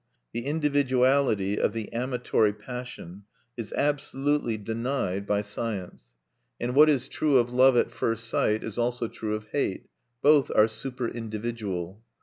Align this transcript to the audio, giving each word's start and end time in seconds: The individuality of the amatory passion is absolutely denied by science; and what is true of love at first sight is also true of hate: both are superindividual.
The 0.33 0.47
individuality 0.47 1.59
of 1.61 1.73
the 1.73 1.93
amatory 1.93 2.53
passion 2.53 3.25
is 3.55 3.71
absolutely 3.73 4.57
denied 4.57 5.27
by 5.27 5.41
science; 5.41 6.15
and 6.59 6.73
what 6.73 6.89
is 6.89 7.07
true 7.07 7.37
of 7.37 7.53
love 7.53 7.77
at 7.77 7.91
first 7.91 8.27
sight 8.27 8.63
is 8.63 8.79
also 8.79 9.07
true 9.07 9.35
of 9.35 9.45
hate: 9.49 9.85
both 10.23 10.49
are 10.49 10.65
superindividual. 10.65 11.99